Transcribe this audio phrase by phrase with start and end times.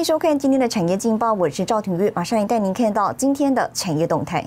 [0.00, 4.42] 迎收看今天的产业劲报，我是赵廷玉，马上也带您看到今天的产业动态。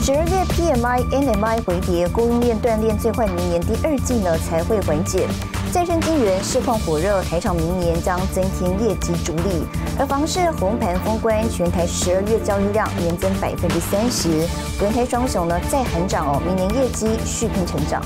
[0.00, 5.26] 十二月 PMI、NMI 回跌，供应链断裂，最坏明年第二季呢才会缓解。
[5.72, 9.66] 再生晶源市况火热，台厂明年将增添业绩主力。
[9.98, 14.46] 而房市红盘封关，全台十二月交易量年增百分之三十，
[14.78, 18.00] 轮胎双雄呢再喊涨哦，明年业绩续拼成长。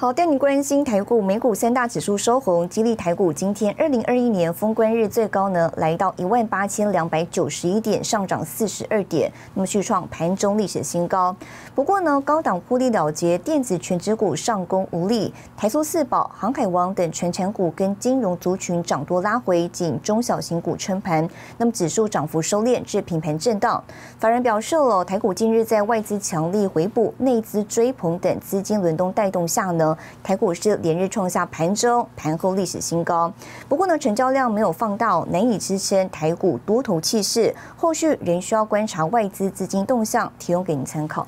[0.00, 11.34] 好，带你关心台股、美股三大指数收红，激励台股今天二零二一年封关日最高呢，来到一万八千两百九十一点，上涨四十二点，那么续创盘中历史新高。
[11.74, 23.82] 不过呢，高档获利了结，电子全指股上攻无力，台塑四宝、航海王等全产股跟金融族群涨多拉回，仅中小型股撑盘，那么指数涨幅收敛至平盘震荡。
[24.20, 29.87] 法人表示了，台股近日在外资强力回补、内资追捧等资金轮动带动下呢。
[30.22, 33.32] 台股市连日创下盘中、盘后历史新高，
[33.68, 37.54] 不过呢，成交量没有放大，难以支撑台股多头气势。
[37.76, 41.26] 后续仍需要观察外资资金动向，提供给您参考。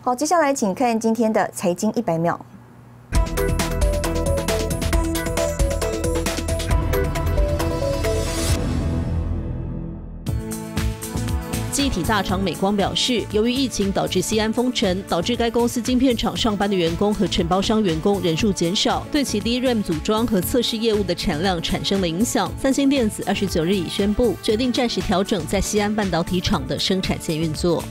[0.00, 2.40] 好，接下来请看今天的财经一百秒。
[11.92, 22.50] 体大厂美光表示，由于疫情导致西安封城，导致该公司晶片厂上班的员工和承包商员工人数减少，对其 DRAM 组装和测试业务的产量产生了影响。
[22.58, 27.84] 三星电子二十九日已宣布，决定暂时调整在西安半导体厂的生产线运作。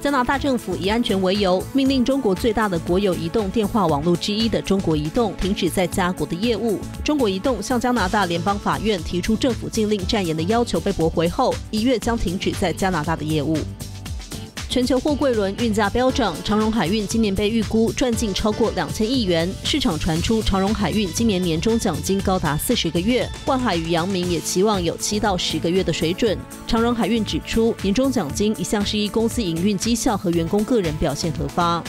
[0.00, 6.78] 加拿大政府以安全为由，命令中国最大的国有移动电话网络之一的中国移动停止在加国的业务。
[7.02, 13.58] 中国移动向加拿大联邦法院提出政府禁令暂延的要求被驳回后，一月将停止在加拿大的业务。
[14.68, 19.50] 全球货柜轮运价飙涨，长荣海运今年被预估赚进超过两千亿元。
[19.64, 26.36] 市场传出长荣海运今年年终奖金高达四十个月，万海与阳明也期望有七到十个月的水准。
[26.66, 31.82] 长荣海运指出，年终奖金一向是依公司营运绩效和员工个人表现核发。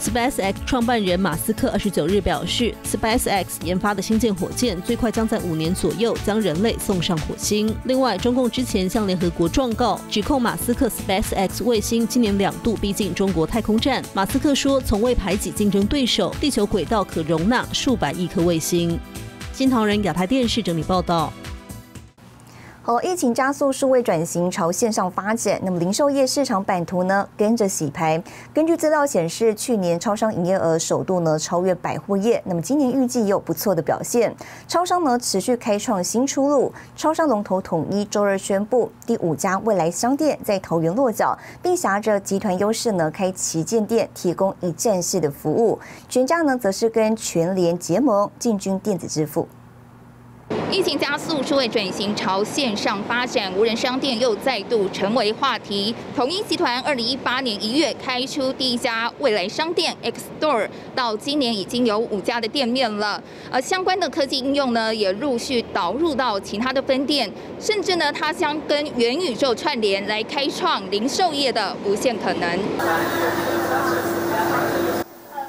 [0.00, 7.74] SpaceX 创办人马斯克二十九日表示，SpaceX 研发的星舰火箭最快将在五年左右将人类送上火星。
[7.84, 14.04] 另外，中共之前向联合国状告，指控马斯克 SpaceX 卫星今年两度逼近中国太空站。
[14.12, 18.98] 马斯克说，从未排挤竞争对手，地球轨道可容纳数百亿颗卫星。
[19.52, 21.32] 新唐人亚太电视整理报道。
[22.86, 28.22] 好，疫情加速数位转型朝线上发展，那么零售业市场版图呢跟着洗牌。
[28.54, 34.32] 根据资料显示，去年超商营业额首度呢超越百货业，那么今年预计也有不错的表现。
[34.68, 45.76] 超商呢持续开创新出路，超商龙头统一周二宣布第五家未来商店在桃园落脚，并挟着集团优势呢开旗舰店，提供一站式的服务。
[46.08, 49.48] 全家呢则是跟全联结盟，进军电子支付。
[50.76, 55.94] 疫情加速，数位转型朝线上发展，无人商店又再度成为话题。
[56.14, 63.22] 统一集团二零一八年一月开出第一家未来商店 X Store，到今年已经有五家的店面了。
[63.50, 72.58] 而相关的科技应用呢，也陆续导入到其他的分店，甚至呢，它将跟元宇宙串联，来开创零售业的无限可能。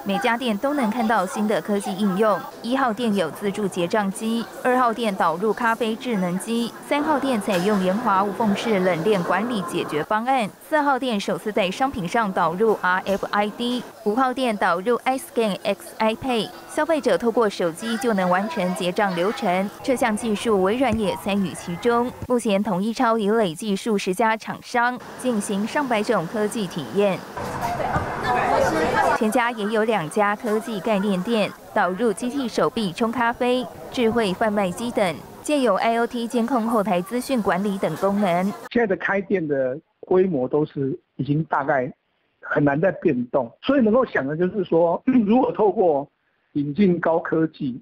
[0.08, 2.40] 每家店都能看到新的科技应用。
[2.62, 19.70] 一号店有自助结账机，二号店导入咖啡智能机，三号店采用研华无缝式冷链管理解决方案，四号店首次在商品上导入 RFID，五号店导入 iScan XIP，消费者透过手机就能完成结账流程。
[19.84, 22.10] 这项技术微软也参与其中。
[22.30, 27.20] 目前统一超已累计数十家厂商进行上百种科技体验。
[29.18, 38.44] 全家也有两家科技概念店，导入机器手臂冲咖啡、智慧贩卖机等，借有 IOT 监控后台资讯管理等功能。
[38.70, 41.92] 现在的开店的规模都是已经大概
[42.42, 46.08] 很难再变动，所以能够想的就是说， 如果透过
[46.54, 47.82] 引进高科技，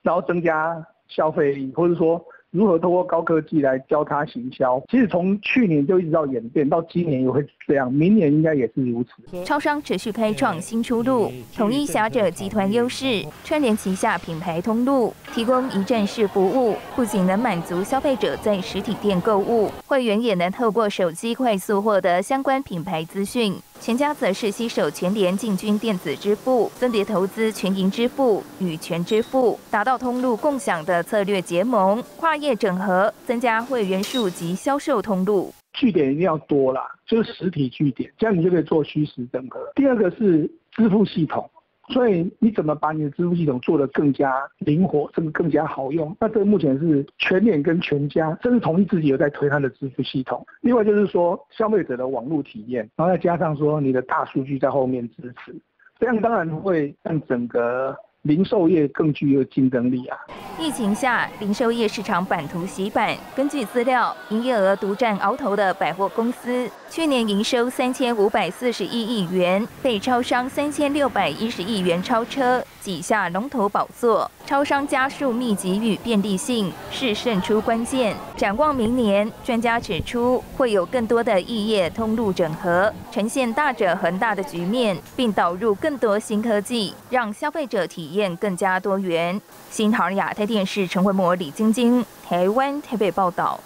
[0.00, 2.24] 然后增加消费力，或者说。
[2.54, 4.80] 如何通过高科技来教他行销？
[4.88, 9.44] 其实从去年就一直到演变，到今年也会这样，明年应该也是如此。
[9.44, 23.56] 超商持续开创新出路，统一侠者集团优势，串联旗下品牌通路，提供一站式服务，不仅能满足消费者在实体店购物，会员也能透过手机快速获得相关品牌资讯。
[23.84, 35.52] 全家则是携手全联进军电子支付，分别投资全银支付与全支付，达到通路共享的策略结盟，跨业整合，增加会员数及销售通路。
[35.74, 39.60] 据点一定要多啦，就是实体据点，这样你就可以做虚实整合。
[39.74, 41.50] 第二个是支付系统，
[41.88, 46.16] 所以你怎么把你的支付系统做得更加灵活，甚至更加好用？
[46.20, 50.46] 那这目前是全脸跟全家，甚至统一自己有在推它的支付系统。
[50.62, 55.54] 另外就是说消费者的网络体验，然后再加上说你的大数据在后面支持，
[55.98, 57.96] 这样当然会让整个。
[58.24, 60.16] 零售业更具有竞争力啊！
[60.58, 63.14] 疫情下，零售业市场版图洗版。
[63.36, 74.30] 根据资料，营业额独占鳌头的百货公司，去年营收三千五百四十一亿元，被超商三千六百一十亿元超车，挤下龙头宝座。
[74.46, 78.14] 超商加速密集与便利性是胜出关键。
[78.36, 89.40] 展望明年，专家指出会有更多的异业通路整合，呈现大者恒大的局面，并导入更多新科技，让消费者体验更加多元。
[89.70, 93.58] 新唐亚太电视陈慧模、李晶晶，台湾台北报道。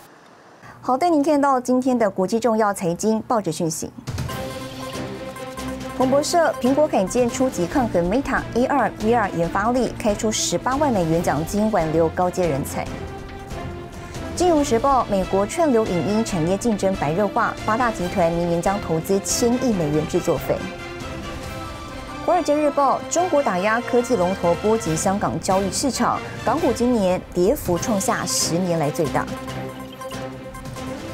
[0.81, 3.91] 好，带您看到今天的国际重要财经报纸讯息。
[5.99, 12.87] 彭博社：苹果罕见初级抗衡 Meta A 二 VR 研发力，开出十八万美元奖金挽留高阶人才。
[14.37, 20.57] 金融时报：美国串流影音产业竞争白热化，八大集团明年将投资千亿美元制作费。
[22.29, 29.25] 华尔街日报：中国打压科技龙头，波及香港交易市场，港股今年跌幅创下十年来最大。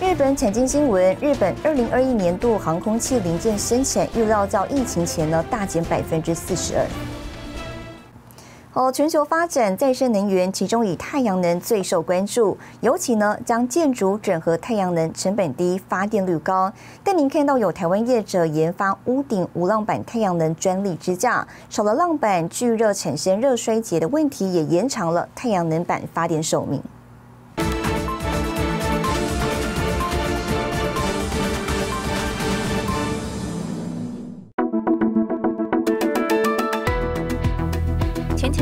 [0.00, 6.84] 日本产经新闻：日本二零二一年度航空器零件生产预料较疫情前呢大减百分之四十二。
[8.74, 16.72] 哦，全球发展再生能源，其中以太阳能最受关注，尤其呢将建筑整合太阳能，成本低，发电率高。
[17.04, 26.82] 但您看到有台湾业者研发屋顶无浪板太阳能专利支架，少了浪板聚热产生热衰竭的问题，也延长了太阳能板发电寿命。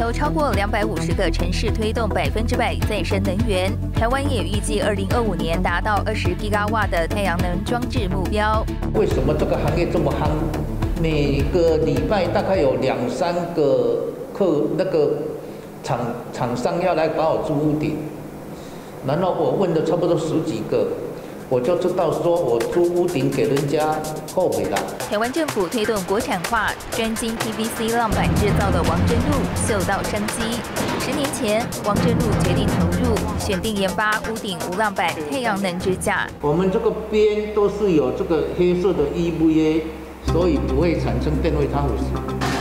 [0.03, 8.67] 有超过两百五十个城市推动百分之百再生能源，台湾也预计二零二五年达到二十吉瓦的太阳能装置目标。
[8.95, 10.29] 为什么这个行业这么夯？
[11.01, 15.13] 每个礼拜大概有两三个客那个
[15.85, 16.01] 厂
[16.33, 17.97] 厂商要来把我租屋顶，
[19.07, 20.89] 然后我问的差不多十几个。
[21.53, 23.95] 我就知道，说我租屋顶给人家
[24.35, 24.79] 后悔了。
[25.11, 29.37] 台湾政府推动国产化，专精 PVC 浪板制造的王真路
[29.69, 30.41] 嗅到商机。
[30.99, 36.27] 十年前，王真路决定投入，选定研发屋顶无浪板太阳能支架。
[36.41, 39.83] 我们这个边都是有这个黑色的 EVA，
[40.33, 42.52] 所以不会产生电位差腐蚀。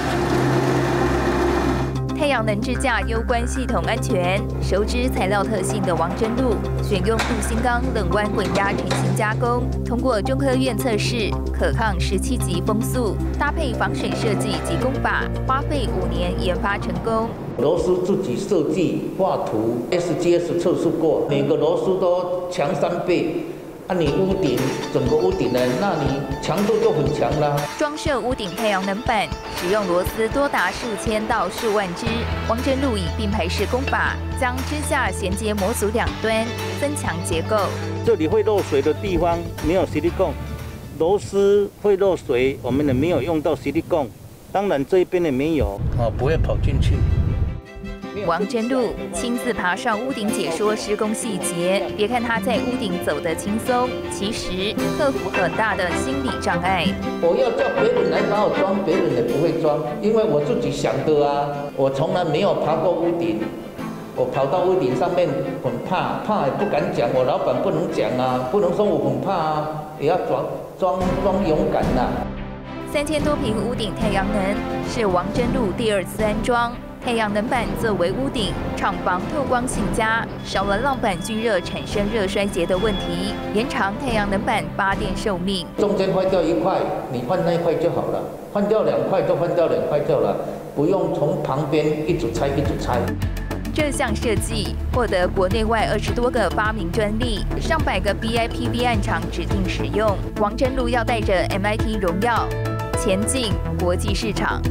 [2.21, 6.53] 太阳能支架攸关系统安全，熟知材料特性的王真路
[6.83, 17.27] 选用镀锌钢冷弯滚压成型加工，通过中科院测试，可抗十七级风速，搭配防水设计及工法，花费五年研发成功。
[17.57, 23.45] 螺丝自己设计画图，SGS 测试过，每个螺丝都强三倍。
[23.93, 24.57] 那你屋顶
[24.93, 25.59] 整个屋顶呢？
[25.81, 27.61] 那你强度就很强啦。
[27.77, 29.27] 装设屋顶太阳能板，
[29.57, 32.05] 使用螺丝多达数千到数万只。
[32.47, 36.45] 王真路以并排式工法，将支架衔接模组两端，
[36.79, 37.57] 增强结构。
[38.05, 40.31] 这里会漏水的地方没有 silicone，
[40.97, 44.07] 螺丝会漏水，我们也没有用到 silicone。
[44.53, 46.93] 当然这一边也没有，啊，不会跑进去。
[48.25, 56.85] 王真路亲自爬上屋顶解说施工细节，别看他在屋顶走得轻松，其实克服很大的心理障碍。
[57.21, 61.47] 我要叫别人来帮我装，别人也不会装，因为我自己想的啊。
[61.77, 63.39] 我从来没有爬过屋顶，
[64.15, 65.29] 我跑到屋顶上面
[65.63, 69.67] 很怕，怕也不敢讲，我老板不能讲啊，不能说我很怕啊，
[69.99, 70.45] 也要装
[70.77, 72.11] 装装勇敢呐。
[72.91, 74.55] 三千多平屋顶太阳能
[74.89, 76.73] 是王真路第二次安装。
[77.03, 85.65] 太阳能板作为屋顶，厂房透光性佳，少了浪板聚热产生热衰竭的问题，延长太阳能板发电寿命。
[85.79, 86.79] 中间坏掉一块，
[87.11, 88.19] 你换那一块就好了；
[88.53, 90.37] 换掉两块就换掉两块掉了，
[90.75, 92.99] 不用从旁边一组拆一组拆。
[93.73, 100.15] 这项设计获得国内外二十多个发明专利，上百个 BIPV 案厂指定使用。
[100.39, 102.47] 王真路要带着 MIT 荣耀
[102.99, 104.61] 前进国际市场。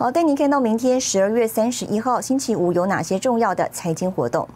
[0.00, 4.48] 好，带您看到明天十二月三十一号星期五有哪些重要的财经活动。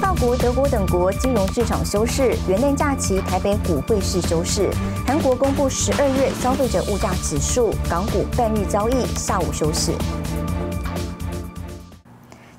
[0.00, 4.70] 法国、德国等国金融市场休市，元旦假期台北股汇市休市。
[5.06, 9.92] 韩国公布十二月消费者物价指数，港股半日交易下午休市。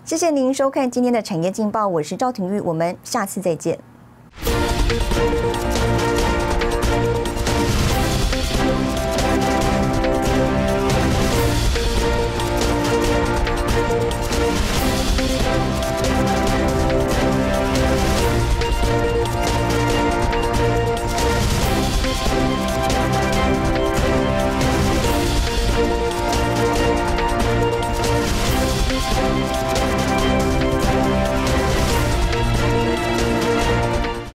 [0.05, 3.79] 谢谢您收看今天的产业劲报，我是赵廷玉，我们下次再见。